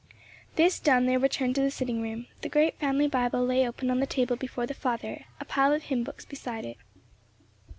[0.55, 2.25] This done they returned to the sitting room.
[2.41, 5.83] The great family Bible lay open on the table before the father, a pile of
[5.83, 6.77] hymn books beside it.